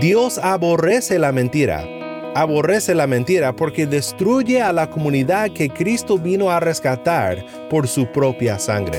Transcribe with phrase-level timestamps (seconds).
[0.00, 1.86] Dios aborrece la mentira.
[2.34, 8.06] Aborrece la mentira porque destruye a la comunidad que Cristo vino a rescatar por su
[8.06, 8.98] propia sangre.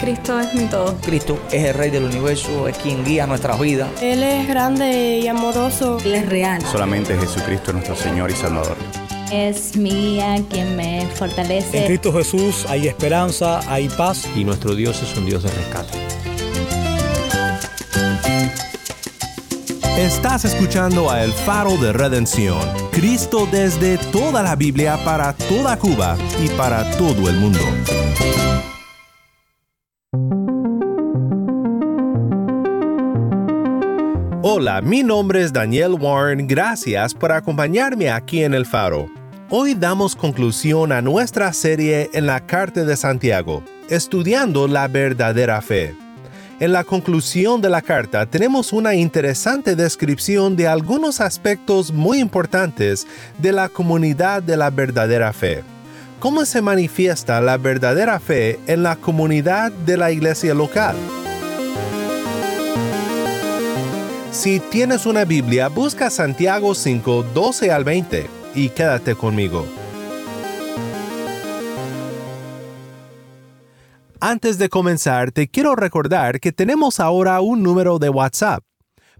[0.00, 0.96] Cristo es mi todo.
[1.04, 3.88] Cristo es el Rey del universo, es quien guía nuestras vidas.
[4.02, 5.98] Él es grande y amoroso.
[6.04, 6.62] Él es real.
[6.62, 8.76] Solamente Jesucristo es nuestro Señor y Salvador.
[9.32, 11.78] Es mía quien me fortalece.
[11.78, 14.28] En Cristo Jesús hay esperanza, hay paz.
[14.36, 15.98] Y nuestro Dios es un Dios de rescate.
[19.96, 26.18] Estás escuchando a El Faro de Redención, Cristo desde toda la Biblia para toda Cuba
[26.44, 27.60] y para todo el mundo.
[34.42, 39.08] Hola, mi nombre es Daniel Warren, gracias por acompañarme aquí en El Faro.
[39.54, 45.94] Hoy damos conclusión a nuestra serie en la Carta de Santiago, estudiando la verdadera fe.
[46.58, 53.06] En la conclusión de la carta tenemos una interesante descripción de algunos aspectos muy importantes
[53.36, 55.62] de la comunidad de la verdadera fe.
[56.18, 60.96] ¿Cómo se manifiesta la verdadera fe en la comunidad de la iglesia local?
[64.30, 69.66] Si tienes una Biblia, busca Santiago 5, 12 al 20 y quédate conmigo.
[74.24, 78.62] Antes de comenzar, te quiero recordar que tenemos ahora un número de WhatsApp.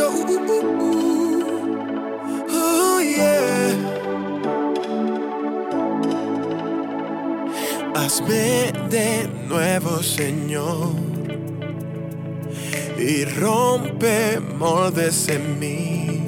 [0.00, 0.64] Oh, uh, uh,
[2.48, 2.80] uh.
[7.94, 11.09] Hazme de nuevo, Señor
[13.00, 16.22] y rompe moldes en mí.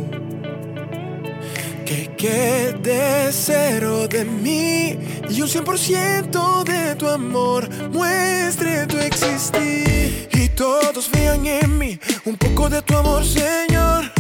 [1.84, 10.28] Que quede cero de mí y un 100% de tu amor muestre tu existir.
[10.32, 14.10] Y todos vean en mí un poco de tu amor, Señor.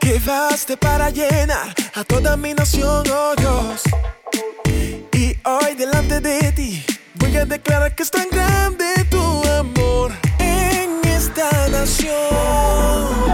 [0.00, 3.82] Que baste para llenar a toda mi nación, oh Dios.
[5.12, 10.29] Y hoy delante de ti voy a declarar que es tan grande tu amor
[11.82, 13.29] esta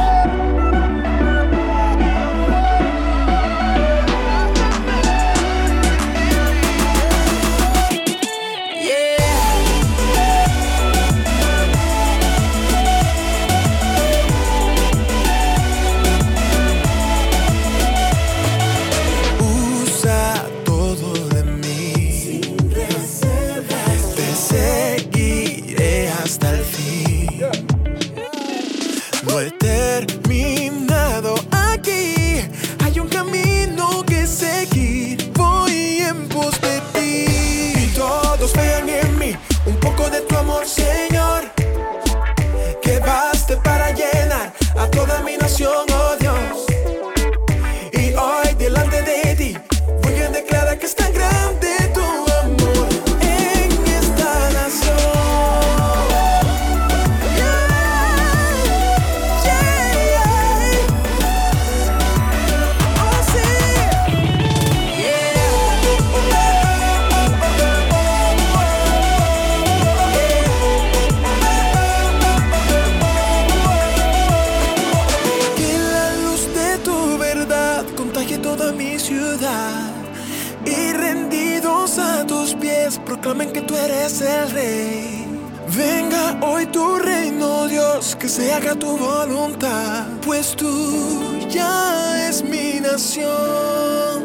[88.57, 94.25] haga tu voluntad, pues tuya es mi nación.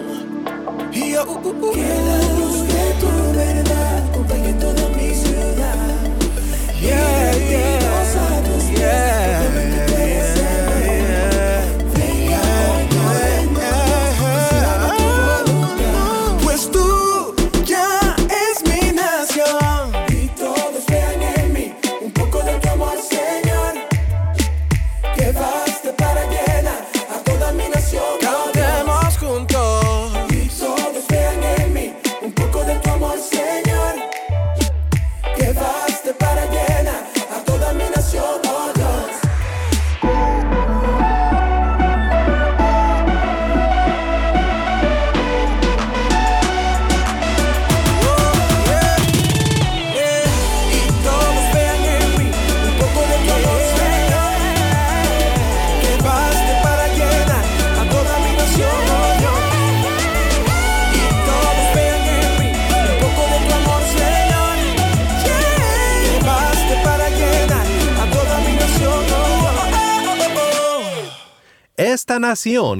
[0.93, 5.99] Y yo, uh, uh, uh, que la luz de tu verdad acompañe toda mi ciudad.
[6.79, 7.80] Yeah, yeah.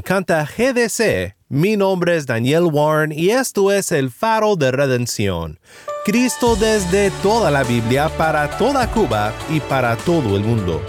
[0.02, 1.36] Canta GDC.
[1.50, 5.60] Mi nombre es Daniel Warren y esto es el faro de redención.
[6.06, 10.82] Cristo desde toda la Biblia para toda Cuba y para todo el mundo.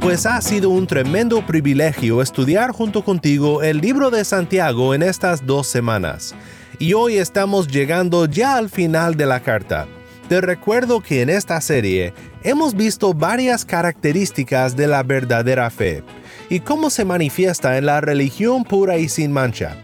[0.00, 5.44] Pues ha sido un tremendo privilegio estudiar junto contigo el libro de Santiago en estas
[5.44, 6.34] dos semanas.
[6.78, 9.86] Y hoy estamos llegando ya al final de la carta.
[10.28, 16.02] Te recuerdo que en esta serie hemos visto varias características de la verdadera fe
[16.48, 19.76] y cómo se manifiesta en la religión pura y sin mancha.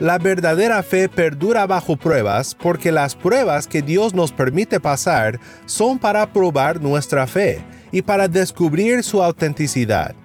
[0.00, 6.00] La verdadera fe perdura bajo pruebas porque las pruebas que Dios nos permite pasar son
[6.00, 7.62] para probar nuestra fe
[7.92, 10.16] y para descubrir su autenticidad.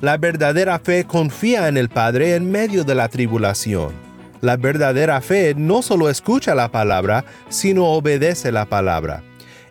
[0.00, 4.11] La verdadera fe confía en el Padre en medio de la tribulación.
[4.42, 9.22] La verdadera fe no solo escucha la palabra, sino obedece la palabra.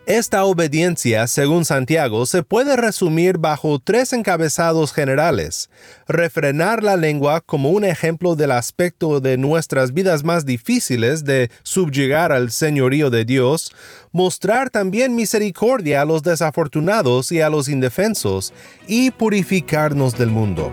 [0.06, 5.68] Esta obediencia, según Santiago, se puede resumir bajo tres encabezados generales.
[6.08, 12.32] Refrenar la lengua como un ejemplo del aspecto de nuestras vidas más difíciles de subyugar
[12.32, 13.72] al señorío de Dios,
[14.10, 18.54] mostrar también misericordia a los desafortunados y a los indefensos,
[18.88, 20.72] y purificarnos del mundo.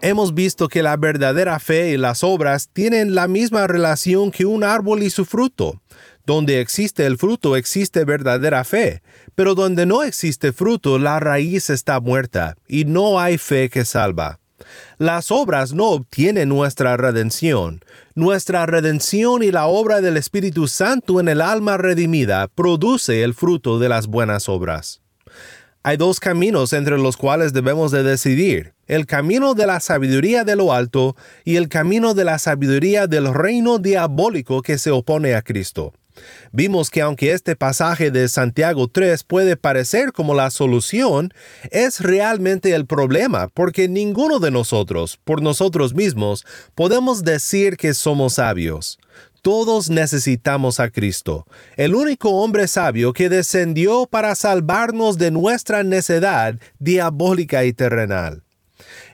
[0.00, 4.62] Hemos visto que la verdadera fe y las obras tienen la misma relación que un
[4.62, 5.82] árbol y su fruto.
[6.24, 9.02] Donde existe el fruto existe verdadera fe,
[9.34, 14.38] pero donde no existe fruto la raíz está muerta y no hay fe que salva.
[14.98, 17.80] Las obras no obtienen nuestra redención.
[18.14, 23.80] Nuestra redención y la obra del Espíritu Santo en el alma redimida produce el fruto
[23.80, 25.00] de las buenas obras.
[25.82, 30.56] Hay dos caminos entre los cuales debemos de decidir, el camino de la sabiduría de
[30.56, 31.14] lo alto
[31.44, 35.92] y el camino de la sabiduría del reino diabólico que se opone a Cristo.
[36.50, 41.32] Vimos que aunque este pasaje de Santiago 3 puede parecer como la solución,
[41.70, 46.44] es realmente el problema, porque ninguno de nosotros, por nosotros mismos,
[46.74, 48.98] podemos decir que somos sabios.
[49.48, 51.46] Todos necesitamos a Cristo,
[51.78, 58.42] el único hombre sabio que descendió para salvarnos de nuestra necedad diabólica y terrenal.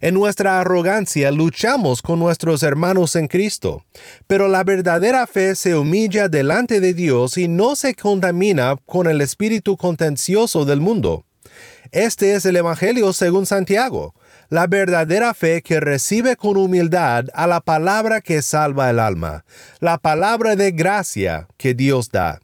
[0.00, 3.84] En nuestra arrogancia luchamos con nuestros hermanos en Cristo,
[4.26, 9.20] pero la verdadera fe se humilla delante de Dios y no se contamina con el
[9.20, 11.24] espíritu contencioso del mundo.
[11.92, 14.16] Este es el Evangelio según Santiago,
[14.54, 19.44] la verdadera fe que recibe con humildad a la palabra que salva el alma,
[19.80, 22.38] la palabra de gracia que Dios da.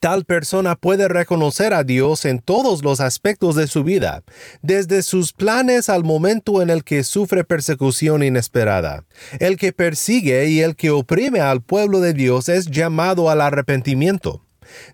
[0.00, 4.22] Tal persona puede reconocer a Dios en todos los aspectos de su vida,
[4.60, 9.06] desde sus planes al momento en el que sufre persecución inesperada.
[9.38, 14.44] El que persigue y el que oprime al pueblo de Dios es llamado al arrepentimiento.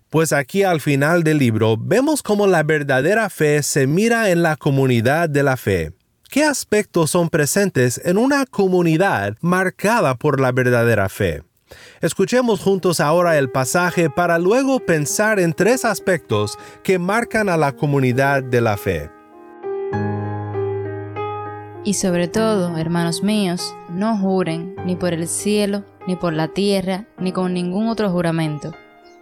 [0.09, 4.55] Pues aquí al final del libro vemos cómo la verdadera fe se mira en la
[4.55, 5.96] comunidad de la fe.
[6.29, 11.43] ¿Qué aspectos son presentes en una comunidad marcada por la verdadera fe?
[12.01, 17.71] Escuchemos juntos ahora el pasaje para luego pensar en tres aspectos que marcan a la
[17.71, 19.09] comunidad de la fe.
[21.85, 27.05] Y sobre todo, hermanos míos, no juren ni por el cielo, ni por la tierra,
[27.17, 28.73] ni con ningún otro juramento.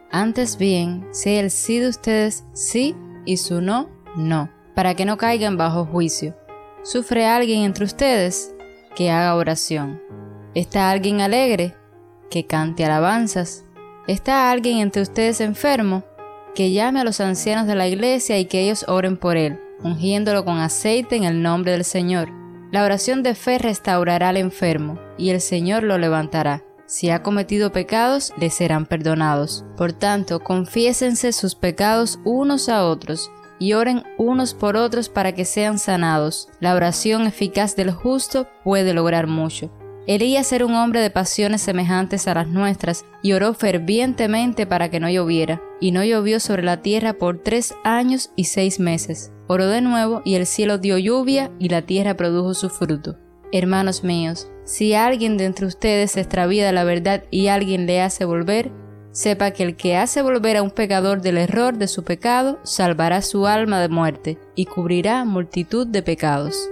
[0.10, 2.96] Antes bien, sea el sí de ustedes sí
[3.26, 6.36] y su no, no, para que no caigan bajo juicio.
[6.86, 8.54] ¿Sufre alguien entre ustedes?
[8.96, 10.00] Que haga oración.
[10.54, 11.74] ¿Está alguien alegre?
[12.30, 13.65] Que cante alabanzas.
[14.06, 16.04] ¿Está alguien entre ustedes enfermo?
[16.54, 20.46] que llame a los ancianos de la iglesia y que ellos oren por él, ungiéndolo
[20.46, 22.30] con aceite en el nombre del Señor.
[22.72, 26.63] La oración de fe restaurará al enfermo, y el Señor lo levantará.
[26.86, 29.65] Si ha cometido pecados, le serán perdonados.
[29.75, 35.46] Por tanto, confiésense sus pecados unos a otros y oren unos por otros para que
[35.46, 36.50] sean sanados.
[36.60, 39.72] La oración eficaz del justo puede lograr mucho.
[40.08, 45.00] Elías era un hombre de pasiones semejantes a las nuestras y oró fervientemente para que
[45.00, 45.62] no lloviera.
[45.82, 49.32] Y no llovió sobre la tierra por tres años y seis meses.
[49.48, 53.18] Oró de nuevo y el cielo dio lluvia y la tierra produjo su fruto.
[53.52, 58.26] Hermanos míos, si alguien de entre ustedes se extravía la verdad y alguien le hace
[58.26, 58.72] volver,
[59.15, 63.22] sepa que el que hace volver a un pecador del error de su pecado, salvará
[63.22, 66.69] su alma de muerte y cubrirá multitud de pecados.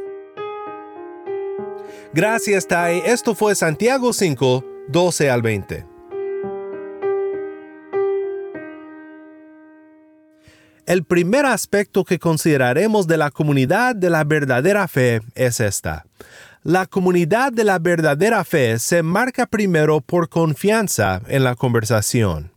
[2.13, 3.01] Gracias, Tai.
[3.05, 5.85] Esto fue Santiago 5, 12 al 20.
[10.85, 16.05] El primer aspecto que consideraremos de la comunidad de la verdadera fe es esta.
[16.63, 22.53] La comunidad de la verdadera fe se marca primero por confianza en la conversación.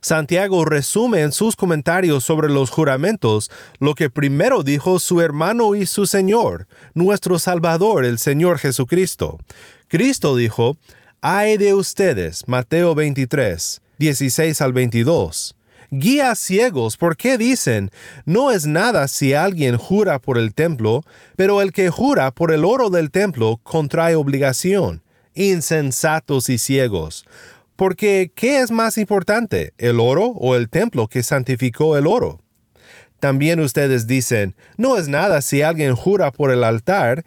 [0.00, 5.86] Santiago resume en sus comentarios sobre los juramentos lo que primero dijo su hermano y
[5.86, 9.38] su Señor, nuestro Salvador, el Señor Jesucristo.
[9.86, 10.76] Cristo dijo,
[11.20, 15.55] Ay de ustedes, Mateo 23, 16 al 22
[15.90, 17.90] guías ciegos, ¿por qué dicen,
[18.24, 21.02] no es nada si alguien jura por el templo,
[21.36, 25.02] pero el que jura por el oro del templo contrae obligación?
[25.34, 27.26] Insensatos y ciegos.
[27.76, 32.40] Porque, ¿qué es más importante, el oro o el templo que santificó el oro?
[33.20, 37.24] También ustedes dicen, no es nada si alguien jura por el altar,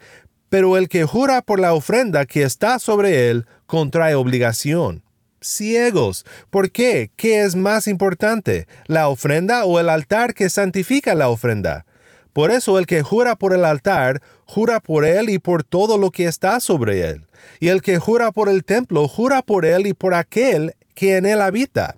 [0.48, 5.04] pero el que jura por la ofrenda que está sobre él contrae obligación
[5.40, 6.24] ciegos.
[6.50, 7.10] ¿Por qué?
[7.16, 11.86] ¿Qué es más importante, la ofrenda o el altar que santifica la ofrenda?
[12.32, 16.10] Por eso el que jura por el altar, jura por él y por todo lo
[16.10, 17.26] que está sobre él.
[17.58, 21.26] Y el que jura por el templo, jura por él y por aquel que en
[21.26, 21.96] él habita.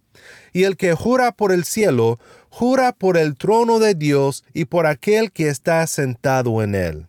[0.52, 2.18] Y el que jura por el cielo,
[2.48, 7.06] jura por el trono de Dios y por aquel que está sentado en él.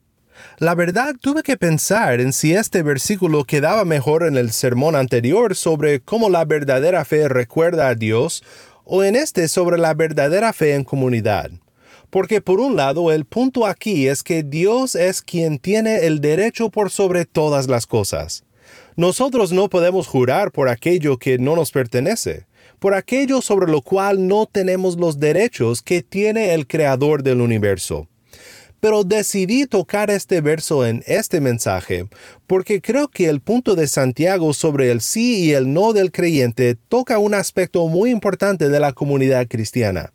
[0.60, 5.56] La verdad tuve que pensar en si este versículo quedaba mejor en el sermón anterior
[5.56, 8.44] sobre cómo la verdadera fe recuerda a Dios
[8.86, 11.50] o en este sobre la verdadera fe en comunidad.
[12.10, 16.70] Porque por un lado el punto aquí es que Dios es quien tiene el derecho
[16.70, 18.44] por sobre todas las cosas.
[18.96, 22.46] Nosotros no podemos jurar por aquello que no nos pertenece,
[22.78, 28.08] por aquello sobre lo cual no tenemos los derechos que tiene el Creador del universo
[28.84, 32.06] pero decidí tocar este verso en este mensaje
[32.48, 36.76] porque creo que el punto de Santiago sobre el sí y el no del creyente
[36.76, 40.12] toca un aspecto muy importante de la comunidad cristiana,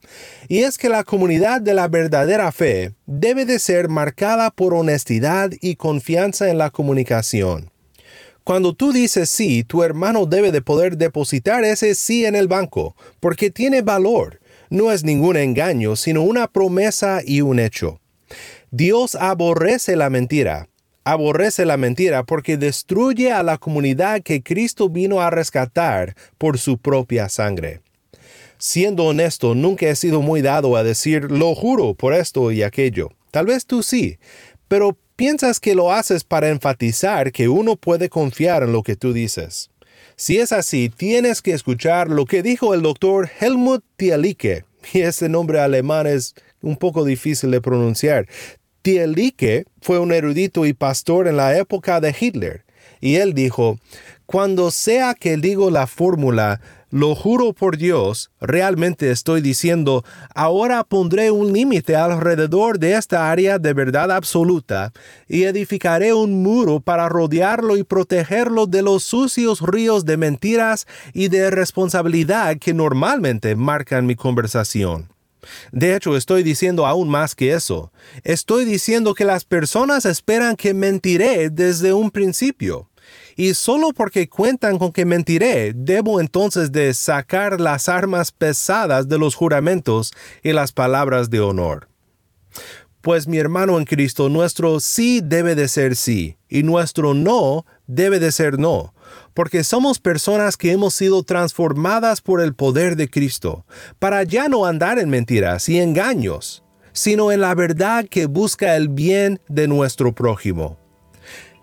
[0.49, 5.51] y es que la comunidad de la verdadera fe debe de ser marcada por honestidad
[5.63, 7.71] y confianza en la comunicación.
[8.45, 12.95] Cuando tú dices sí, tu hermano debe de poder depositar ese sí en el banco,
[13.19, 14.41] porque tiene valor.
[14.69, 17.99] No es ningún engaño, sino una promesa y un hecho.
[18.71, 20.69] Dios aborrece la mentira.
[21.05, 26.77] Aborrece la mentira porque destruye a la comunidad que Cristo vino a rescatar por su
[26.77, 27.81] propia sangre.
[28.59, 33.11] Siendo honesto, nunca he sido muy dado a decir lo juro por esto y aquello.
[33.31, 34.19] Tal vez tú sí,
[34.69, 39.15] pero piensas que lo haces para enfatizar que uno puede confiar en lo que tú
[39.15, 39.71] dices.
[40.17, 45.29] Si es así, tienes que escuchar lo que dijo el doctor Helmut Tielicke, y ese
[45.29, 48.27] nombre alemán es un poco difícil de pronunciar.
[48.89, 52.65] Tielicke fue un erudito y pastor en la época de Hitler,
[53.03, 53.79] y él dijo,
[54.25, 60.05] cuando sea que digo la fórmula, lo juro por Dios, realmente estoy diciendo,
[60.35, 64.95] ahora pondré un límite alrededor de esta área de verdad absoluta
[65.29, 71.29] y edificaré un muro para rodearlo y protegerlo de los sucios ríos de mentiras y
[71.29, 75.18] de responsabilidad que normalmente marcan mi conversación.
[75.73, 77.93] De hecho, estoy diciendo aún más que eso.
[78.25, 82.89] Estoy diciendo que las personas esperan que mentiré desde un principio.
[83.37, 89.19] Y solo porque cuentan con que mentiré, debo entonces de sacar las armas pesadas de
[89.19, 91.89] los juramentos y las palabras de honor.
[93.01, 98.19] Pues mi hermano en Cristo, nuestro sí debe de ser sí, y nuestro no debe
[98.19, 98.93] de ser no,
[99.39, 103.65] porque somos personas que hemos sido transformadas por el poder de Cristo,
[104.01, 108.89] para ya no andar en mentiras y engaños, sino en la verdad que busca el
[108.89, 110.77] bien de nuestro prójimo.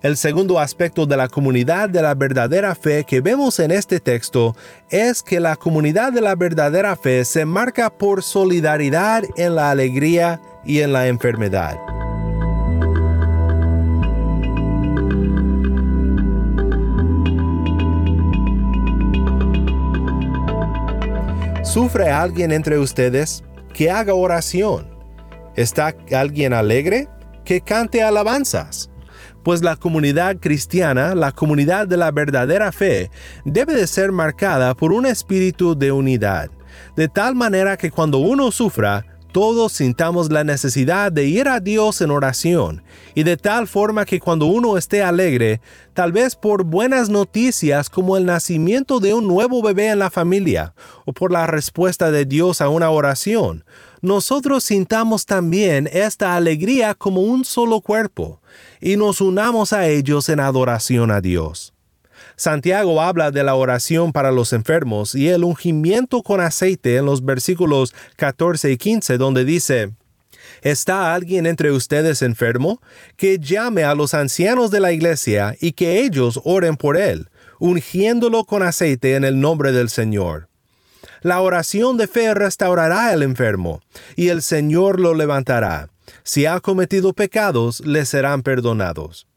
[0.01, 4.55] El segundo aspecto de la comunidad de la verdadera fe que vemos en este texto
[4.89, 10.39] es que la comunidad de la verdadera fe se marca por solidaridad en la alegría
[10.63, 11.75] y en la enfermedad.
[21.65, 23.43] ¿Sufre alguien entre ustedes?
[23.73, 24.87] Que haga oración.
[25.55, 27.09] ¿Está alguien alegre?
[27.43, 28.89] Que cante alabanzas
[29.45, 33.11] pues la comunidad cristiana, la comunidad de la verdadera fe,
[33.45, 36.49] debe de ser marcada por un espíritu de unidad,
[36.95, 39.05] de tal manera que cuando uno sufra,
[39.35, 42.83] todos sintamos la necesidad de ir a Dios en oración,
[43.15, 45.59] y de tal forma que cuando uno esté alegre,
[45.93, 50.73] tal vez por buenas noticias como el nacimiento de un nuevo bebé en la familia,
[51.03, 53.65] o por la respuesta de Dios a una oración,
[53.99, 58.39] nosotros sintamos también esta alegría como un solo cuerpo,
[58.79, 61.74] y nos unamos a ellos en adoración a Dios.
[62.35, 67.23] Santiago habla de la oración para los enfermos y el ungimiento con aceite en los
[67.23, 69.91] versículos 14 y 15 donde dice,
[70.61, 72.81] ¿Está alguien entre ustedes enfermo?
[73.17, 78.45] Que llame a los ancianos de la iglesia y que ellos oren por él, ungiéndolo
[78.45, 80.47] con aceite en el nombre del Señor.
[81.21, 83.81] La oración de fe restaurará al enfermo,
[84.15, 85.89] y el Señor lo levantará.
[86.23, 89.27] Si ha cometido pecados, le serán perdonados.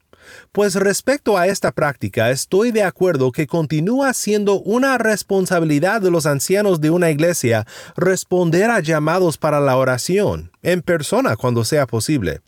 [0.53, 6.27] Pues respecto a esta práctica, estoy de acuerdo que continúa siendo una responsabilidad de los
[6.27, 7.67] ancianos de una iglesia
[7.97, 12.41] responder a llamados para la oración, en persona cuando sea posible.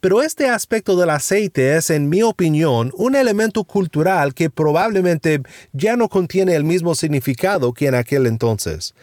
[0.00, 5.40] Pero este aspecto del aceite es, en mi opinión, un elemento cultural que probablemente
[5.72, 8.94] ya no contiene el mismo significado que en aquel entonces.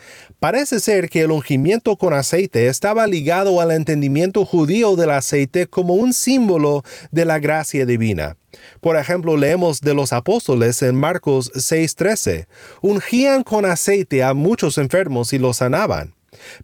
[0.41, 5.93] Parece ser que el ungimiento con aceite estaba ligado al entendimiento judío del aceite como
[5.93, 8.37] un símbolo de la gracia divina.
[8.79, 12.47] Por ejemplo, leemos de los apóstoles en Marcos 6:13,
[12.81, 16.15] ungían con aceite a muchos enfermos y los sanaban.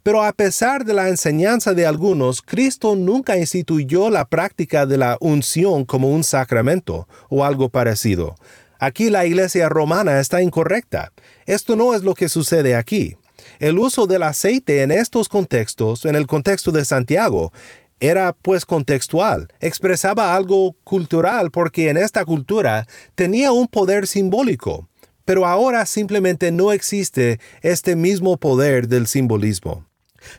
[0.01, 5.17] Pero a pesar de la enseñanza de algunos, Cristo nunca instituyó la práctica de la
[5.19, 8.37] unción como un sacramento o algo parecido.
[8.79, 11.13] Aquí la iglesia romana está incorrecta.
[11.45, 13.17] Esto no es lo que sucede aquí.
[13.59, 17.51] El uso del aceite en estos contextos, en el contexto de Santiago,
[17.99, 24.87] era pues contextual, expresaba algo cultural porque en esta cultura tenía un poder simbólico
[25.27, 29.86] pero ahora simplemente no existe este mismo poder del simbolismo.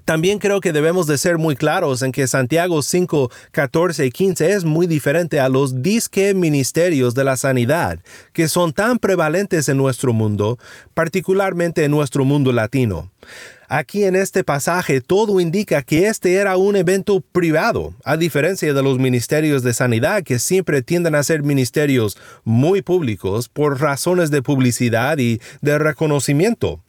[0.04, 4.52] También creo que debemos de ser muy claros en que Santiago 5, 14 y 15
[4.52, 8.00] es muy diferente a los disque ministerios de la sanidad,
[8.32, 10.58] que son tan prevalentes en nuestro mundo,
[10.94, 13.10] particularmente en nuestro mundo latino.
[13.70, 18.82] Aquí en este pasaje todo indica que este era un evento privado, a diferencia de
[18.82, 24.40] los ministerios de sanidad que siempre tienden a ser ministerios muy públicos por razones de
[24.40, 26.80] publicidad y de reconocimiento.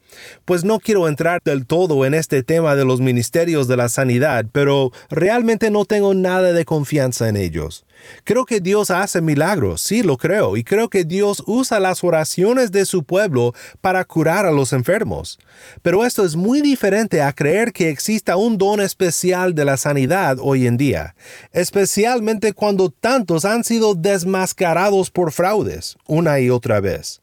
[0.45, 4.45] Pues no quiero entrar del todo en este tema de los ministerios de la sanidad,
[4.51, 7.85] pero realmente no tengo nada de confianza en ellos.
[8.23, 12.71] Creo que Dios hace milagros, sí lo creo, y creo que Dios usa las oraciones
[12.71, 15.39] de su pueblo para curar a los enfermos.
[15.81, 20.37] Pero esto es muy diferente a creer que exista un don especial de la sanidad
[20.39, 21.15] hoy en día,
[21.51, 27.21] especialmente cuando tantos han sido desmascarados por fraudes una y otra vez.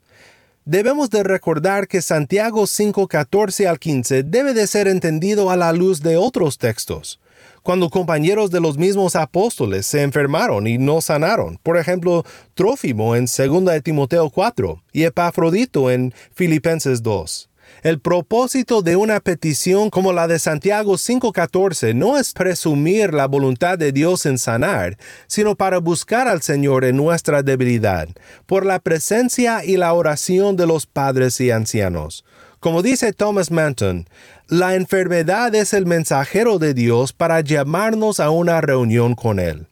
[0.68, 6.02] Debemos de recordar que Santiago 5:14 al 15 debe de ser entendido a la luz
[6.02, 7.20] de otros textos.
[7.62, 12.24] Cuando compañeros de los mismos apóstoles se enfermaron y no sanaron, por ejemplo,
[12.54, 17.48] Trófimo en 2 Timoteo 4 y Epafrodito en Filipenses 2.
[17.82, 23.78] El propósito de una petición como la de Santiago 5.14 no es presumir la voluntad
[23.78, 28.08] de Dios en sanar, sino para buscar al Señor en nuestra debilidad,
[28.46, 32.24] por la presencia y la oración de los padres y ancianos.
[32.60, 34.08] Como dice Thomas Manton,
[34.48, 39.66] la enfermedad es el mensajero de Dios para llamarnos a una reunión con Él.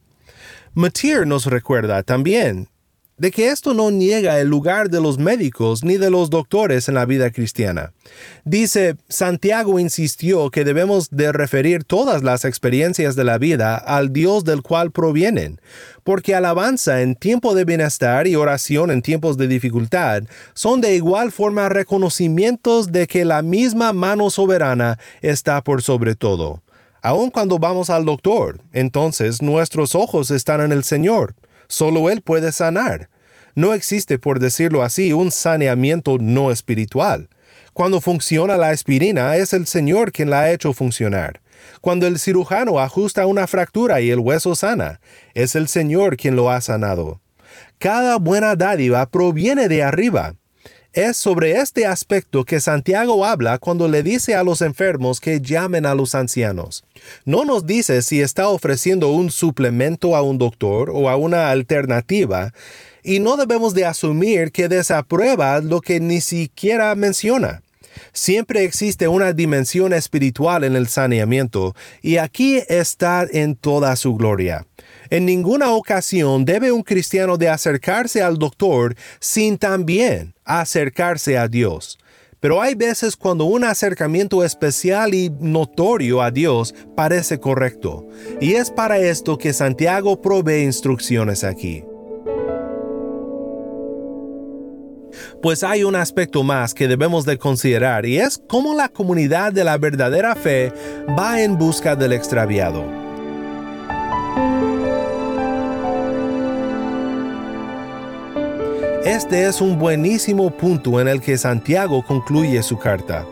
[0.73, 2.69] Matier nos recuerda también
[3.17, 6.95] de que esto no niega el lugar de los médicos ni de los doctores en
[6.95, 7.93] la vida cristiana.
[8.43, 14.43] Dice, Santiago insistió que debemos de referir todas las experiencias de la vida al Dios
[14.43, 15.61] del cual provienen,
[16.03, 20.23] porque alabanza en tiempo de bienestar y oración en tiempos de dificultad
[20.53, 26.61] son de igual forma reconocimientos de que la misma mano soberana está por sobre todo.
[27.01, 31.35] Aun cuando vamos al doctor, entonces nuestros ojos están en el Señor
[31.75, 33.09] Solo Él puede sanar.
[33.53, 37.27] No existe, por decirlo así, un saneamiento no espiritual.
[37.73, 41.41] Cuando funciona la aspirina, es el Señor quien la ha hecho funcionar.
[41.81, 45.01] Cuando el cirujano ajusta una fractura y el hueso sana,
[45.33, 47.19] es el Señor quien lo ha sanado.
[47.77, 50.35] Cada buena dádiva proviene de arriba.
[50.95, 55.85] Es sobre este aspecto que Santiago habla cuando le dice a los enfermos que llamen
[55.85, 56.85] a los ancianos.
[57.25, 62.53] No nos dice si está ofreciendo un suplemento a un doctor o a una alternativa,
[63.03, 67.61] y no debemos de asumir que desaprueba lo que ni siquiera menciona.
[68.13, 74.65] Siempre existe una dimensión espiritual en el saneamiento, y aquí está en toda su gloria.
[75.09, 81.97] En ninguna ocasión debe un cristiano de acercarse al doctor sin también acercarse a Dios.
[82.39, 88.07] Pero hay veces cuando un acercamiento especial y notorio a Dios parece correcto,
[88.39, 91.83] y es para esto que Santiago provee instrucciones aquí.
[95.41, 99.63] Pues hay un aspecto más que debemos de considerar y es cómo la comunidad de
[99.63, 100.71] la verdadera fe
[101.17, 103.04] va en busca del extraviado.
[109.15, 113.25] Este es un buenísimo punto en el que Santiago concluye su carta.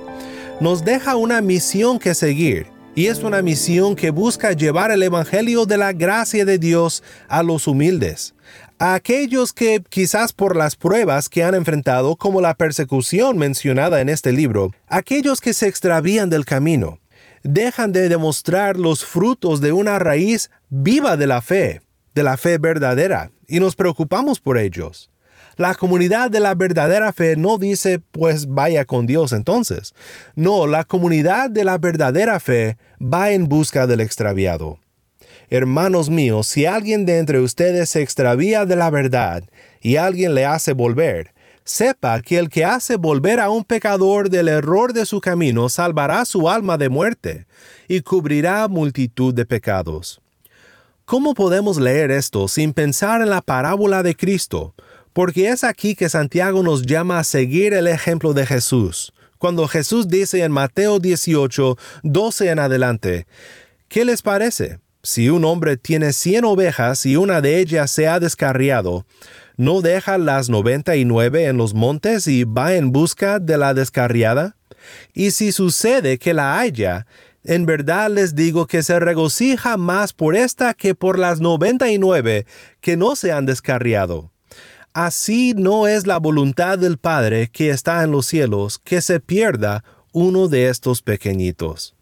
[0.61, 5.65] Nos deja una misión que seguir, y es una misión que busca llevar el Evangelio
[5.65, 8.33] de la gracia de Dios a los humildes,
[8.79, 14.07] a aquellos que quizás por las pruebas que han enfrentado como la persecución mencionada en
[14.07, 16.99] este libro, aquellos que se extravían del camino,
[17.43, 21.81] dejan de demostrar los frutos de una raíz viva de la fe,
[22.15, 25.09] de la fe verdadera, y nos preocupamos por ellos.
[25.55, 29.93] La comunidad de la verdadera fe no dice, pues vaya con Dios entonces.
[30.35, 34.79] No, la comunidad de la verdadera fe va en busca del extraviado.
[35.49, 39.43] Hermanos míos, si alguien de entre ustedes se extravía de la verdad
[39.81, 44.47] y alguien le hace volver, sepa que el que hace volver a un pecador del
[44.47, 47.45] error de su camino salvará su alma de muerte
[47.87, 50.21] y cubrirá multitud de pecados.
[51.05, 54.73] ¿Cómo podemos leer esto sin pensar en la parábola de Cristo,
[55.13, 59.13] porque es aquí que Santiago nos llama a seguir el ejemplo de Jesús.
[59.38, 63.28] Cuando Jesús dice en Mateo 18, 12 en adelante,
[63.88, 64.80] ¿qué les parece?
[65.04, 69.06] Si un hombre tiene cien ovejas y una de ellas se ha descarriado,
[69.58, 73.73] ¿no deja las noventa y nueve en los montes y va en busca de la
[73.73, 74.56] descarriada?
[75.13, 77.06] Y si sucede que la haya,
[77.43, 81.97] en verdad les digo que se regocija más por esta que por las noventa y
[81.97, 82.45] nueve
[82.80, 84.32] que no se han descarriado.
[84.93, 89.84] Así no es la voluntad del Padre que está en los cielos que se pierda
[90.12, 91.95] uno de estos pequeñitos.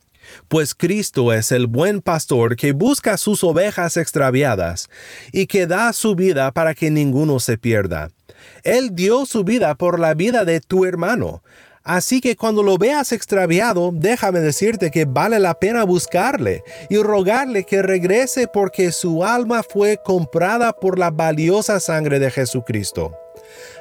[0.50, 4.90] Pues Cristo es el buen pastor que busca sus ovejas extraviadas
[5.32, 8.12] y que da su vida para que ninguno se pierda.
[8.64, 11.44] Él dio su vida por la vida de tu hermano,
[11.84, 17.64] Así que cuando lo veas extraviado, déjame decirte que vale la pena buscarle y rogarle
[17.64, 23.18] que regrese porque su alma fue comprada por la valiosa sangre de Jesucristo.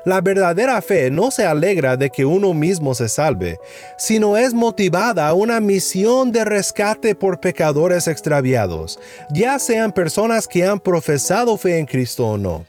[0.06, 3.58] La verdadera fe no se alegra de que uno mismo se salve,
[3.98, 8.98] sino es motivada a una misión de rescate por pecadores extraviados,
[9.30, 12.64] ya sean personas que han profesado fe en Cristo o no.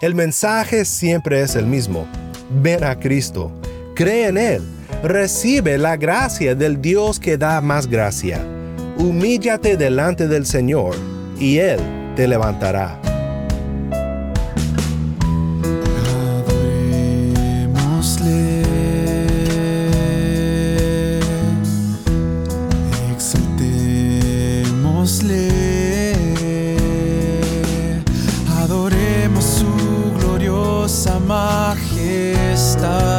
[0.00, 2.06] El mensaje siempre es el mismo.
[2.62, 3.52] Ven a Cristo
[3.98, 4.62] cree en Él,
[5.02, 8.40] recibe la gracia del Dios que da más gracia.
[8.96, 10.94] Humíllate delante del Señor
[11.40, 11.80] y Él
[12.14, 13.00] te levantará.
[31.26, 33.17] Majestad.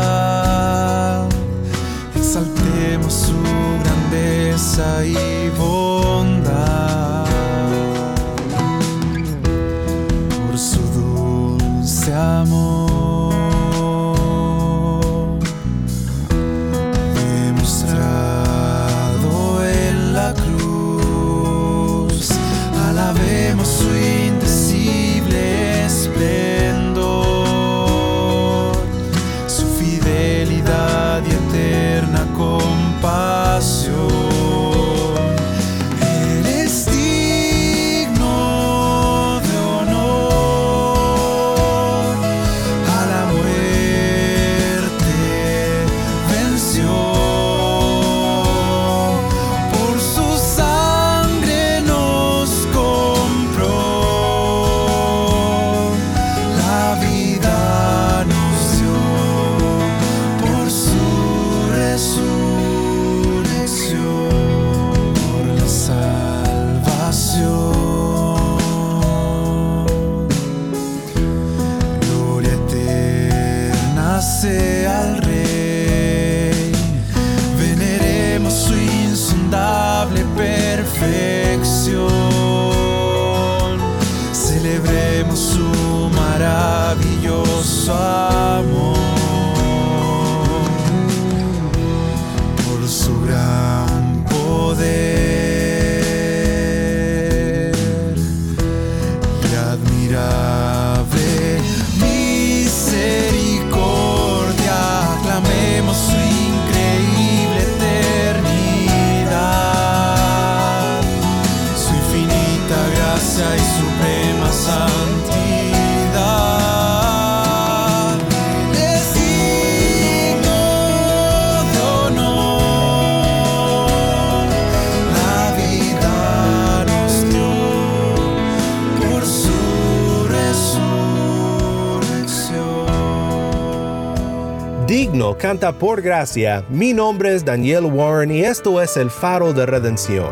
[135.40, 136.64] Canta por gracia.
[136.70, 140.30] Mi nombre es Daniel Warren y esto es el faro de redención.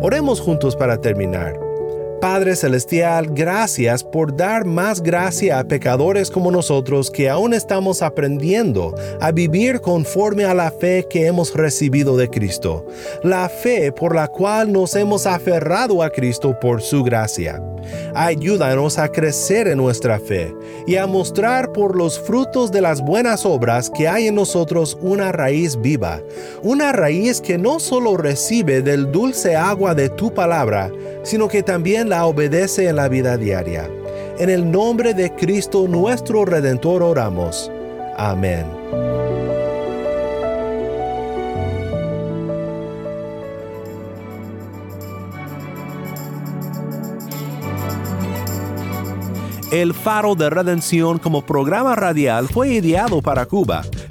[0.00, 1.71] Oremos juntos para terminar.
[2.22, 8.94] Padre Celestial, gracias por dar más gracia a pecadores como nosotros que aún estamos aprendiendo
[9.20, 12.86] a vivir conforme a la fe que hemos recibido de Cristo,
[13.24, 17.60] la fe por la cual nos hemos aferrado a Cristo por su gracia.
[18.14, 20.54] Ayúdanos a crecer en nuestra fe
[20.86, 25.32] y a mostrar por los frutos de las buenas obras que hay en nosotros una
[25.32, 26.20] raíz viva,
[26.62, 32.08] una raíz que no solo recibe del dulce agua de tu palabra, sino que también
[32.08, 33.88] la obedece en la vida diaria.
[34.38, 37.70] En el nombre de Cristo nuestro Redentor oramos.
[38.16, 38.66] Amén.
[49.72, 53.80] El Faro de Redención como programa radial fue ideado para Cuba,